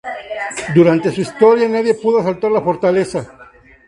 Durante 0.73 1.11
su 1.11 1.21
historia 1.21 1.69
nadie 1.69 1.93
pudo 1.93 2.17
asaltar 2.21 2.49
la 2.49 2.63
fortaleza. 2.63 3.37